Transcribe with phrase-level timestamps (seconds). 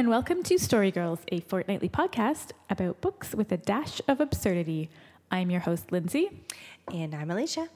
[0.00, 4.88] and welcome to Story Girls, a fortnightly podcast about books with a dash of absurdity.
[5.30, 6.30] I'm your host, Lindsay,
[6.90, 7.68] And I'm Alicia.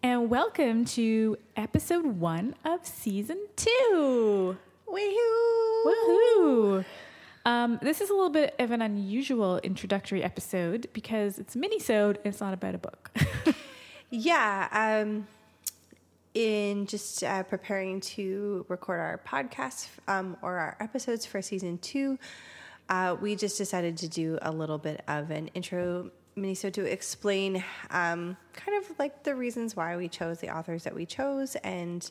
[0.00, 4.56] and welcome to episode one of season two.
[4.88, 5.84] Woohoo!
[5.84, 6.84] Woohoo!
[7.44, 12.26] Um, this is a little bit of an unusual introductory episode because it's mini-sode and
[12.26, 13.10] it's not about a book.
[14.10, 14.68] Yeah,
[15.02, 15.26] um,
[16.34, 22.18] in just uh, preparing to record our podcast um, or our episodes for season two,
[22.88, 26.84] uh, we just decided to do a little bit of an intro mini so to
[26.84, 31.54] explain um, kind of like the reasons why we chose the authors that we chose
[31.56, 32.10] and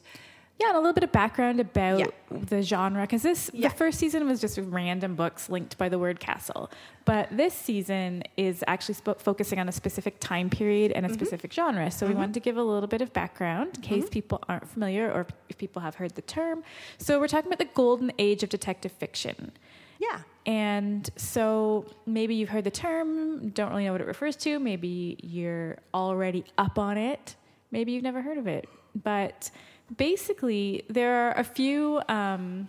[0.60, 2.06] yeah, and a little bit of background about Yeah.
[2.32, 3.68] the genre because this Yeah.
[3.70, 6.70] the first season was just random books linked by the word castle,
[7.06, 11.16] but this season is actually sp- focusing on a specific time period and a Mm-hmm.
[11.16, 11.90] specific genre.
[11.92, 15.12] So we wanted to give a little bit of background in case people aren't familiar
[15.12, 16.64] or if people have heard the term.
[16.98, 19.52] So we're talking about the golden age of detective fiction.
[20.00, 20.20] yeah.
[20.46, 24.60] And so maybe you've heard the term, don't really know what it refers to.
[24.60, 27.38] Maybe you're already up on it.
[27.72, 28.68] Maybe you've never heard of it.
[28.94, 29.50] But
[29.96, 32.02] basically, there are a few.
[32.08, 32.68] Um,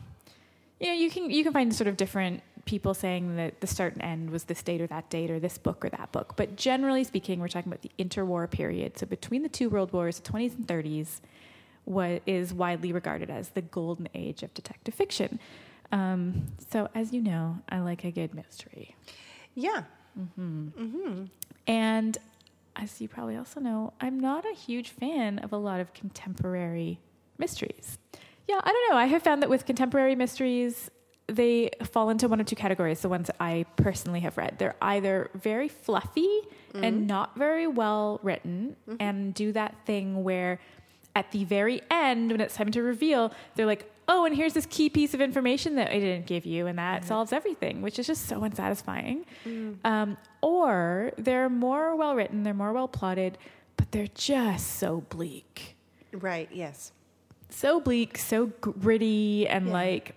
[0.80, 3.94] you know, you can you can find sort of different people saying that the start
[3.94, 6.34] and end was this date or that date or this book or that book.
[6.36, 8.98] But generally speaking, we're talking about the interwar period.
[8.98, 11.20] So between the two world wars, the 20s and 30s,
[11.84, 15.38] what is widely regarded as the golden age of detective fiction.
[15.92, 18.96] Um, so as you know, I like a good mystery.
[19.54, 19.84] Yeah.
[21.66, 22.18] And
[22.76, 27.00] as you probably also know, I'm not a huge fan of a lot of contemporary
[27.38, 27.98] mysteries.
[28.48, 28.96] Yeah, I don't know.
[28.98, 30.90] I have found that with contemporary mysteries,
[31.26, 34.58] they fall into one of two categories, the ones I personally have read.
[34.58, 36.40] They're either very fluffy
[36.74, 37.06] and mm-hmm.
[37.06, 38.96] not very well written mm-hmm.
[39.00, 40.60] and do that thing where
[41.16, 44.66] at the very end, when it's time to reveal, they're like, oh, and here's this
[44.66, 48.06] key piece of information that I didn't give you, and that solves everything, which is
[48.06, 49.24] just so unsatisfying.
[49.84, 53.38] Um, or they're more well written, they're more well plotted,
[53.76, 55.76] but they're just so bleak.
[56.12, 56.48] Right.
[56.52, 56.92] Yes.
[57.50, 59.72] So bleak, so gritty, and Yeah.
[59.72, 60.14] like,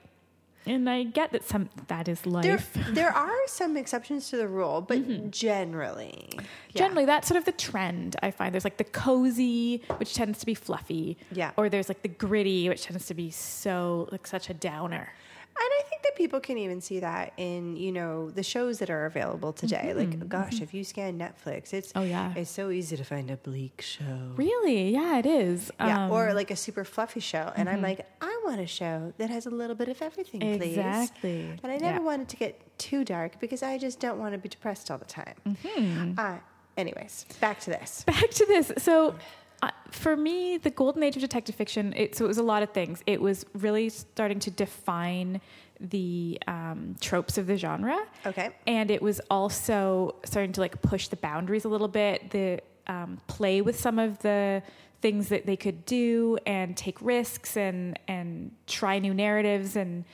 [0.68, 2.78] and I get that some that is There, life.
[2.90, 5.30] there are some exceptions to the rule, but mm-hmm.
[5.30, 6.42] generally, yeah.
[6.74, 8.54] Generally, that's sort of the trend I find.
[8.54, 11.18] There's like the cozy, which tends to be fluffy.
[11.32, 11.52] Yeah.
[11.58, 15.14] Or there's like the gritty, which tends to be so like such a downer.
[15.60, 18.90] And I think that people can even see that in, you know, the shows that
[18.90, 19.94] are available today.
[19.96, 22.00] Like, gosh, if you scan Netflix, it's Mm-hmm.
[22.00, 22.34] Oh, yeah.
[22.36, 24.34] it's so easy to find a bleak show.
[24.36, 24.92] Really?
[24.92, 25.72] Yeah, it is.
[25.80, 27.52] Yeah, Um, or like a super fluffy show.
[27.56, 30.78] And I'm like, I want a show that has a little bit of everything, please.
[30.78, 31.42] Exactly.
[31.64, 32.10] And I never Yeah.
[32.12, 35.06] wanted to get too dark because I just don't want to be depressed all the
[35.06, 35.36] time.
[35.48, 36.14] Mm-hmm.
[36.20, 36.36] Uh,
[36.78, 38.04] anyways, back to this.
[38.06, 38.72] back to this.
[38.78, 39.16] So,
[39.62, 42.64] uh, for me, the golden age of detective fiction, it, so it was a lot
[42.64, 43.02] of things.
[43.06, 45.42] It was really starting to define
[45.80, 48.00] the um, tropes of the genre.
[48.26, 48.50] Okay.
[48.66, 53.20] And it was also starting to like push the boundaries a little bit, the um,
[53.28, 54.64] play with some of the
[55.02, 60.06] things that they could do and take risks and and try new narratives and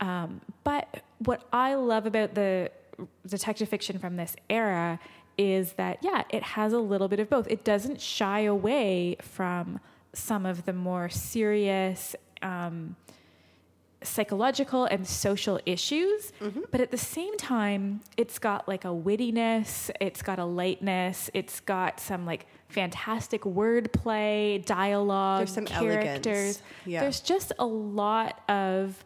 [0.00, 2.70] um, but what I love about the
[3.26, 5.00] detective fiction from this era
[5.38, 7.46] is that yeah, it has a little bit of both.
[7.48, 9.80] It doesn't shy away from
[10.12, 12.96] some of the more serious um,
[14.02, 16.32] psychological and social issues,
[16.70, 21.60] but at the same time, it's got like a wittiness, it's got a lightness, it's
[21.60, 26.26] got some like fantastic wordplay, dialogue, There's some characters.
[26.26, 26.62] elegance.
[26.86, 27.00] Yeah.
[27.00, 29.04] There's just a lot of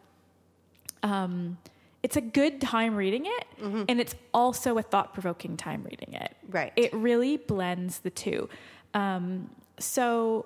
[1.01, 1.57] um
[2.03, 3.45] it's a good time reading it
[3.89, 6.35] and it's also a thought-provoking time reading it.
[6.49, 6.73] Right.
[6.75, 8.49] It really blends the two.
[8.93, 9.49] Um
[9.79, 10.45] so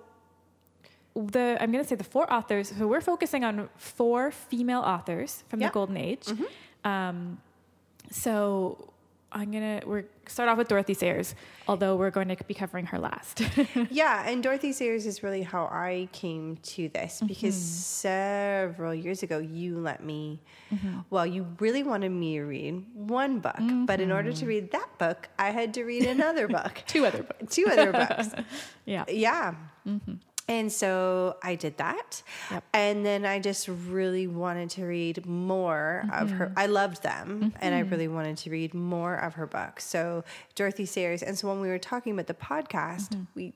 [1.16, 2.72] the I'm going to say the four authors.
[2.78, 6.28] So we're focusing on four female authors from the Golden Age.
[6.84, 7.40] Um,
[8.12, 8.94] so
[9.32, 11.36] I'm gonna we're start off with Dorothy Sayers,
[11.68, 13.42] although we're going to be covering her last.
[13.90, 17.28] Yeah, and Dorothy Sayers is really how I came to this mm-hmm.
[17.28, 20.42] because several years ago you let me,
[20.72, 21.00] mm-hmm.
[21.10, 24.48] well, you really wanted me to read one book, but in order to mm-hmm.
[24.48, 27.56] read that book, I had to read another book, Two other books.
[27.56, 28.30] two other books.
[28.86, 29.04] Yeah.
[29.10, 29.56] Yeah.
[30.48, 32.22] And so I did that.
[32.52, 32.64] Yep.
[32.74, 36.48] And then I just really wanted to read more of her.
[36.48, 36.60] Mm-hmm.
[36.60, 37.90] I loved them and I mm-hmm.
[37.90, 39.86] really wanted to read more of her books.
[39.86, 40.24] So
[40.56, 41.22] Dorothy Sayers.
[41.22, 43.24] And so when we were talking about the podcast, mm-hmm.
[43.36, 43.54] we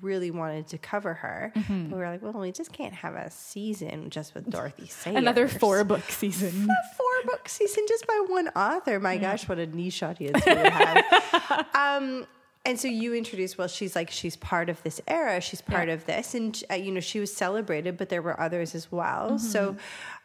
[0.00, 1.52] really wanted to cover her.
[1.54, 5.16] But we were like, well, we just can't have a season just with Dorothy Sayers.
[5.16, 6.48] Another four book season.
[6.70, 9.00] A four book season just by one author.
[9.00, 11.66] My gosh, what a niche audience we would have.
[11.74, 12.26] um,
[12.64, 15.40] and so you introduced, well, she's like, she's part of this era.
[15.40, 15.94] She's part Yeah.
[15.94, 16.34] of this.
[16.34, 19.38] And, uh, you know, she was celebrated, but there were others as well.
[19.38, 19.76] So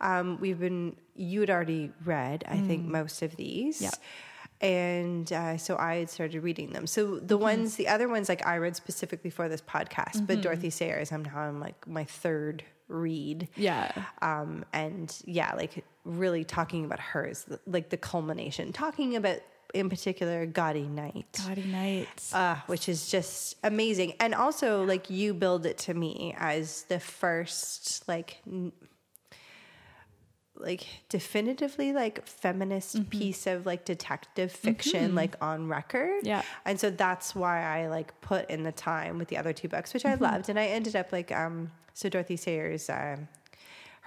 [0.02, 3.82] um, we've been, you had already read, I think, most of these.
[3.82, 3.90] Yeah.
[4.62, 6.88] And uh, so I had started reading them.
[6.88, 10.70] So the ones, the other ones, like I read specifically for this podcast, but Dorothy
[10.72, 13.48] Sayers, I'm now on like my third read.
[13.56, 13.92] Yeah.
[14.22, 19.40] Um, and yeah, like really talking about hers, like the culmination, talking about
[19.74, 21.40] in particular Gaudy Night.
[21.46, 22.34] Gaudy nights.
[22.34, 24.14] Uh, which is just amazing.
[24.20, 28.72] And also, like, you build it to me as the first, like, n-
[30.60, 36.42] like definitively like feminist piece of like detective fiction like on record Yeah.
[36.66, 39.94] and so that's why i like put in the time with the other two books
[39.94, 43.28] which i loved and i ended up like um so dorothy sayers um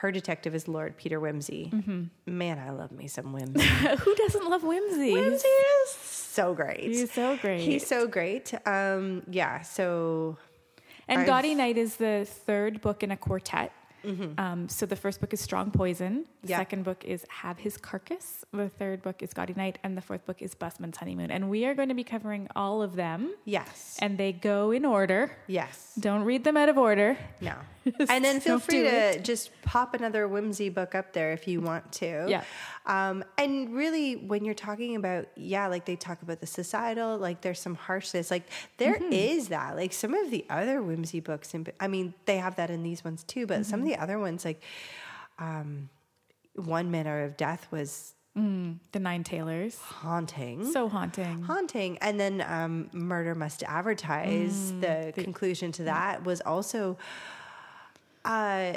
[0.00, 3.60] her detective is lord peter Wimsey man i love me some Wimsey
[4.04, 5.12] Who doesn't love Wimsey?
[5.12, 5.54] Wimsey
[5.84, 7.60] is so great He's so great.
[7.60, 8.54] He's so great.
[8.66, 9.62] Um, yeah.
[9.62, 10.38] So
[11.08, 13.72] And I've- Gaudy Night is the third book in a quartet.
[14.38, 16.24] Um, so the first book is Strong Poison.
[16.42, 16.56] The Yeah.
[16.58, 18.44] second book is Have His Carcass.
[18.52, 19.78] The third book is Gaudy Night.
[19.82, 21.30] And the fourth book is Busman's Honeymoon.
[21.30, 23.34] And we are going to be covering all of them.
[23.44, 25.32] yes, And they go in order.
[25.48, 27.18] yes, Don't read them out of order.
[27.42, 27.54] no.
[28.08, 31.90] and then feel free to just pop another Wimsey book up there if you want
[31.92, 32.26] to.
[32.28, 32.44] Yeah.
[32.86, 37.40] Um, and really, when you're talking about, yeah, like they talk about the societal, like
[37.40, 38.30] there's some harshness.
[38.30, 38.48] Like
[38.78, 39.50] there is Mm-hmm.
[39.54, 39.76] that.
[39.76, 43.04] Like some of the other Wimsey books, and I mean, they have that in these
[43.04, 43.46] ones too.
[43.46, 43.94] But some of Mm-hmm.
[43.94, 44.62] the other ones, like
[45.38, 45.88] um,
[46.56, 49.76] Unnatural Death, was The Nine Tailors.
[49.78, 50.70] haunting.
[50.72, 51.42] So haunting.
[51.42, 56.96] haunting and then um, murder must advertise the, conclusion to that was also
[58.24, 58.74] uh,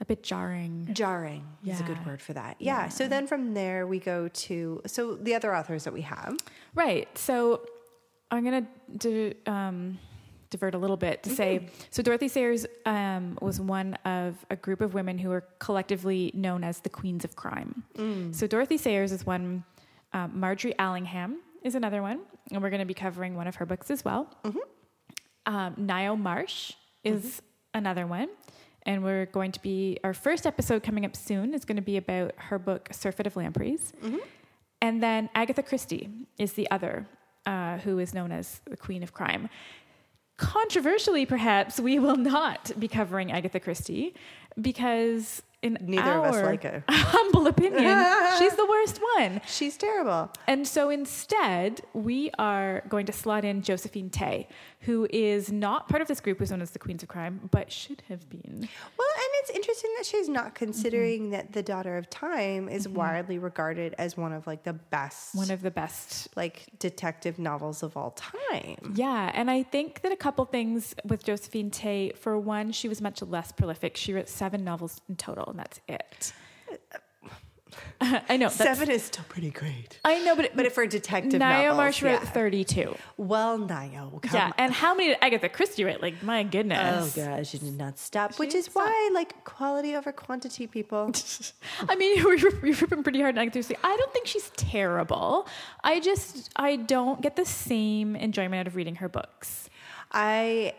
[0.00, 0.88] A bit jarring.
[0.92, 2.88] jarring is a good word for that yeah.
[2.88, 6.36] so then from there we go to so the other authors that we have
[6.74, 7.08] Right.
[7.18, 7.62] So
[8.30, 8.68] I'm going to
[8.98, 9.34] do.
[9.50, 9.98] um,
[10.50, 14.80] divert a little bit to say so Dorothy Sayers um, was one of a group
[14.80, 17.84] of women who are collectively known as the Queens of Crime.
[18.32, 19.62] So Dorothy Sayers is one,
[20.12, 22.18] um, Margery Allingham is another one,
[22.50, 24.28] and we're going to be covering one of her books as well.
[25.46, 26.72] Um, Ngaio Marsh
[27.04, 27.42] is
[27.74, 28.28] another one.
[28.84, 31.96] And we're going to be, our first episode coming up soon is going to be
[31.98, 33.92] about her book, Surfeit of Lampreys.
[34.80, 36.08] And then Agatha Christie
[36.38, 37.06] is the other,
[37.44, 39.50] uh, who is known as the Queen of Crime.
[40.38, 44.14] Controversially, perhaps, we will not be covering Agatha Christie
[44.58, 46.84] because, in Neither of us like her.
[46.88, 48.06] humble opinion,
[48.38, 49.40] she's the worst one.
[49.46, 54.48] she's terrible And so instead, we are going to slot in Josephine Tey,
[54.80, 57.70] who is not part of this group who's known as the Queens of Crime, but
[57.70, 58.68] should have been.
[58.98, 62.96] well and it's interesting that she's not considering that the daughter of time is mm-hmm.
[62.96, 67.82] widely regarded as one of like the best One of the best like detective novels
[67.82, 72.12] of all time Yeah, and I think that a couple things with Josephine Tey.
[72.16, 73.96] For one, she was much less prolific.
[73.96, 76.32] She wrote seven novels in total, and that's it.
[78.02, 78.48] I know.
[78.48, 81.76] Seven is still pretty great I know, but it, but if for detective Ngaio novels,
[81.76, 82.30] Marsh wrote yeah.
[82.30, 82.96] thirty-two.
[83.18, 83.58] Well,
[84.20, 84.52] come Yeah, on.
[84.58, 86.00] and how many did Agatha Christie write?
[86.00, 88.38] Like, my goodness, Oh gosh, she did not stop.
[88.38, 91.12] Which didn't is why, like, quality over quantity, people.
[91.88, 93.76] I mean, you're, you're ripping pretty hard on Agatha Christie.
[93.84, 95.46] I don't think she's terrible.
[95.84, 99.68] I just I don't get the same enjoyment out of reading her books.
[100.10, 100.74] I,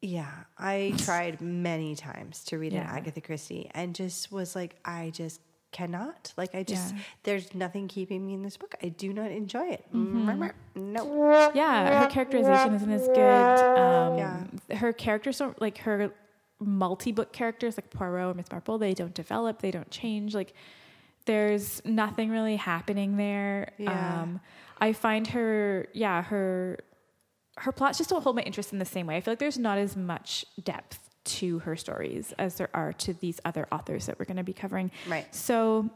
[0.00, 5.10] yeah, I tried many times to read an Agatha Christie and just was like, I
[5.10, 5.40] just
[5.72, 6.32] cannot.
[6.36, 7.00] Like, I just, Yeah.
[7.24, 8.74] there's nothing keeping me in this book.
[8.82, 9.84] I do not enjoy it.
[9.94, 10.92] Mm-hmm.
[10.92, 11.50] No.
[11.54, 13.18] Yeah, her characterization isn't as good.
[13.18, 14.76] Um, Yeah.
[14.76, 16.12] Her characters don't like her
[16.60, 18.78] multi-book characters like Poirot or Miss Marple.
[18.78, 19.60] They don't develop.
[19.60, 20.34] They don't change.
[20.34, 20.54] Like
[21.26, 23.72] there's nothing really happening there.
[23.78, 24.22] Yeah.
[24.22, 24.40] Um,
[24.80, 26.78] I find her, yeah, her
[27.60, 29.16] her plots just don't hold my interest in the same way.
[29.16, 33.12] I feel like there's not as much depth to her stories as there are to
[33.14, 34.90] these other authors that we're going to be covering.
[35.08, 35.32] Right.
[35.34, 35.90] So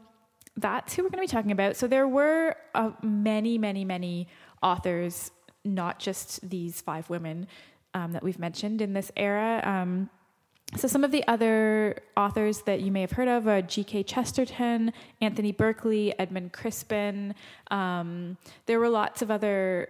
[0.57, 1.75] that's who we're going to be talking about.
[1.75, 4.27] So there were uh, many, many, many
[4.61, 5.31] authors,
[5.65, 7.47] not just these five women
[7.93, 9.61] um, that we've mentioned in this era.
[9.63, 10.09] Um,
[10.75, 14.03] so some of the other authors that you may have heard of are G.K.
[14.03, 14.91] Chesterton,
[15.21, 17.35] Anthony Berkeley, Edmund Crispin.
[17.69, 19.89] Um, there were lots of other.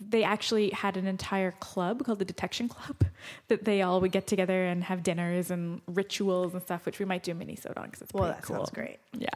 [0.00, 3.04] They actually had an entire club called the Detection Club
[3.48, 7.04] that they all would get together and have dinners and rituals and stuff, which we
[7.04, 8.56] might do a mini on because it's Well, that cool.
[8.56, 8.98] sounds great.
[9.12, 9.28] Yeah.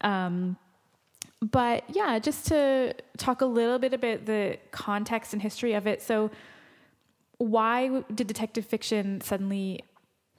[0.00, 0.56] Um,
[1.40, 6.02] but yeah, just to talk a little bit about the context and history of it.
[6.02, 6.30] So,
[7.38, 9.84] why did detective fiction suddenly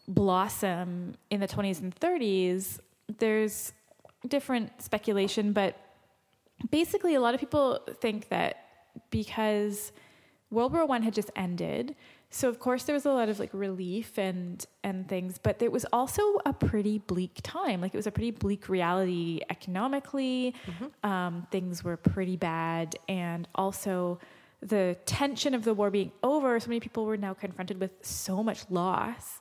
[0.07, 2.79] blossom in the 20s and 30s?
[3.19, 3.71] There's
[4.27, 5.77] different speculation, but
[6.69, 8.65] basically, a lot of people think that
[9.09, 9.91] because
[10.51, 11.95] World War One had just ended,
[12.31, 15.71] so of course there was a lot of like relief and and things, but it
[15.71, 17.81] was also a pretty bleak time.
[17.81, 20.53] Like it was a pretty bleak reality economically.
[21.03, 24.19] Um, things were pretty bad, and also
[24.61, 26.59] the tension of the war being over.
[26.59, 29.39] So many people were now confronted with so much loss.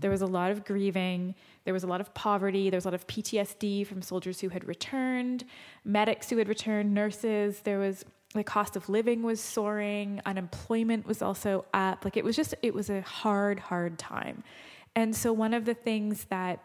[0.00, 1.34] There was a lot of grieving.
[1.64, 2.68] There was a lot of poverty.
[2.70, 5.44] There was a lot of PTSD from soldiers who had returned,
[5.84, 7.60] medics who had returned, nurses.
[7.60, 12.04] There was the cost of living was soaring, unemployment was also up.
[12.04, 14.44] Like it was just, it was a hard, hard time.
[14.94, 16.62] And so one of the things that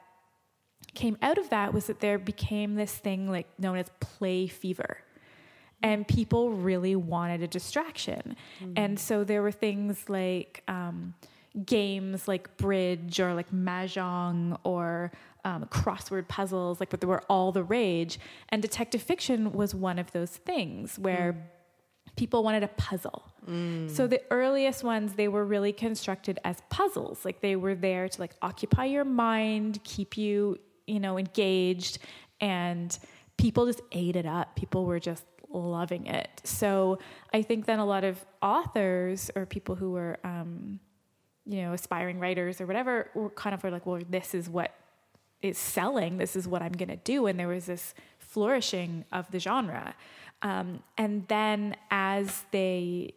[0.93, 4.97] came out of that was that there became this thing like known as play fever
[5.81, 8.35] and people really wanted a distraction
[8.75, 11.13] and so there were things like um,
[11.65, 15.11] games like bridge or like mahjong or
[15.45, 18.19] um, crossword puzzles like but they were all the rage.
[18.49, 21.35] And detective fiction was one of those things where
[22.15, 23.31] people wanted a puzzle.
[23.89, 27.25] So the earliest ones they were really constructed as puzzles.
[27.25, 30.57] Like they were there to like occupy your mind keep you
[30.87, 31.99] you know engaged
[32.39, 32.97] and
[33.37, 34.55] people just ate it up.
[34.55, 36.41] People were just loving it.
[36.43, 36.97] So
[37.31, 40.79] i think then a lot of authors or people who were um,
[41.45, 44.73] you know aspiring writers or whatever were kind of were like well this is what
[45.43, 46.17] is selling.
[46.17, 47.27] This is what i'm going to do.
[47.27, 49.93] And there was this flourishing of the genre.
[50.41, 53.13] Um, and then as they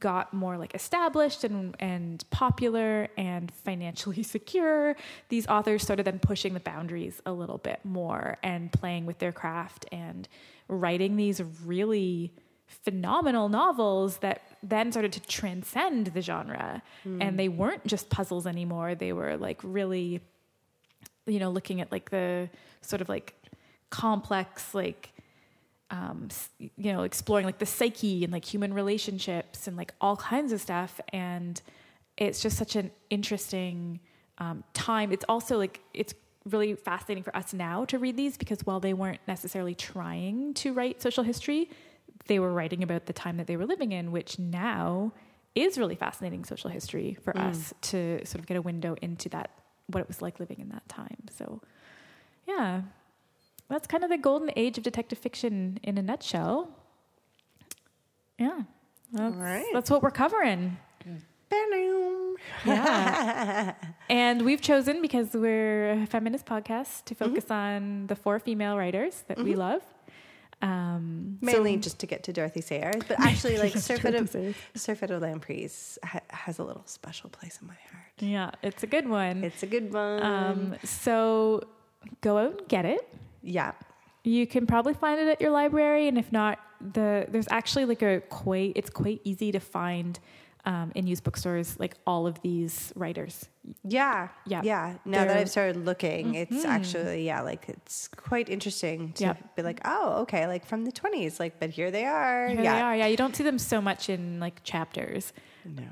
[0.00, 4.96] got more like established and and popular and financially secure,
[5.28, 9.32] these authors started then pushing the boundaries a little bit more and playing with their
[9.32, 10.28] craft and
[10.68, 12.32] writing these really
[12.66, 18.94] phenomenal novels that then started to transcend the genre and they weren't just puzzles anymore
[18.94, 20.20] they were like really
[21.26, 22.48] you know looking at like the
[22.80, 23.34] sort of like
[23.90, 25.12] complex like
[25.90, 30.52] um, you know, exploring like the psyche and like human relationships and like all kinds
[30.52, 31.00] of stuff.
[31.12, 31.60] And
[32.16, 34.00] it's just such an interesting
[34.38, 35.12] um, time.
[35.12, 38.94] It's also like, it's really fascinating for us now to read these because while they
[38.94, 41.70] weren't necessarily trying to write social history,
[42.26, 45.12] they were writing about the time that they were living in, which now
[45.54, 49.50] is really fascinating social history for us to sort of get a window into that,
[49.88, 51.16] what it was like living in that time.
[51.36, 51.62] So,
[52.46, 52.82] yeah,
[53.68, 56.68] that's kind of the golden age of detective fiction in a nutshell.
[58.38, 58.62] Yeah.
[59.12, 59.64] That's, All right.
[59.72, 60.76] that's what we're covering.
[62.64, 63.72] Yeah.
[64.10, 67.24] and we've chosen, because we're a feminist podcast, to Mm-hmm.
[67.34, 69.82] focus on the four female writers that we love.
[70.62, 74.18] Um, Mainly so- just to get to Dorothy Sayers, but actually, like Yes, Surf Dorothy
[74.18, 74.54] at Sayers.
[74.74, 78.12] Surfeit Lampreys ha- has a little special place in my heart.
[78.20, 79.44] yeah, it's a good one.
[79.44, 80.22] It's a good one.
[80.22, 81.62] Um, so
[82.22, 83.06] go out and get it.
[83.42, 83.72] yeah.
[84.24, 88.02] You can probably find it at your library, and if not, the there's actually like
[88.02, 90.18] a quite it's quite easy to find
[90.66, 93.48] um, in used bookstores like all of these writers.
[93.84, 94.28] Yeah.
[94.46, 94.60] Yeah.
[94.64, 94.94] Yeah.
[95.04, 96.68] Now that They're- I've started looking, it's Mhm.
[96.68, 99.56] actually, yeah, like it's quite interesting to Yep.
[99.56, 102.48] be like, oh, okay, like from the 20s, like, but here they are.
[102.48, 102.74] Here yeah.
[102.74, 102.96] they are.
[102.96, 105.32] Yeah, you don't see them so much in like chapters.
[105.64, 105.88] No.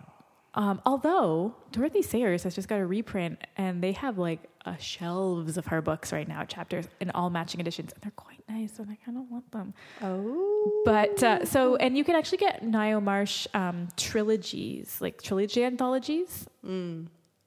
[0.57, 5.57] Um, although Dorothy Sayers has just got a reprint, and they have like uh, shelves
[5.59, 8.91] of her books right now, chapters in all matching editions, and they're quite nice, and
[8.91, 9.75] I kind of want them.
[10.03, 10.83] Oh.
[10.85, 16.47] But uh, so, and you can actually get Ngaio Marsh um, trilogies, like trilogy anthologies,
[16.65, 17.07] Mm.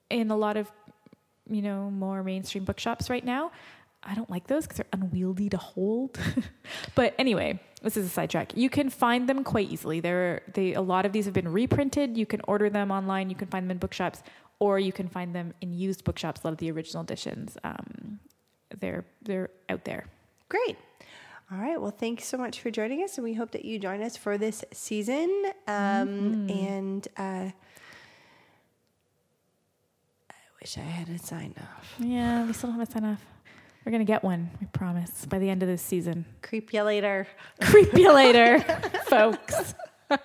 [0.09, 0.71] in a lot of,
[1.49, 3.51] you know, more mainstream bookshops right now.
[4.03, 6.17] I don't like those because they're unwieldy to hold.
[6.95, 8.55] but anyway, this is a sidetrack.
[8.55, 9.99] You can find them quite easily.
[9.99, 12.15] There, they a lot of these have been reprinted.
[12.15, 13.29] You can order them online.
[13.29, 14.21] You can find them in bookshops,
[14.59, 16.41] or you can find them in used bookshops.
[16.43, 18.19] A lot of the original editions, um,
[18.79, 20.05] they're they're out there.
[20.47, 20.77] Great.
[21.51, 21.79] All right.
[21.79, 24.37] Well, thanks so much for joining us, and we hope that you join us for
[24.37, 25.29] this season.
[25.67, 27.51] Um, And uh,
[30.29, 31.95] I wish I had a sign off.
[31.99, 33.21] Yeah, we still don't have a sign off.
[33.85, 34.49] We're gonna get one.
[34.59, 36.25] We promise by the end of this season.
[36.41, 37.25] Creep you later.
[37.61, 38.59] Creep you later,
[39.05, 39.73] folks.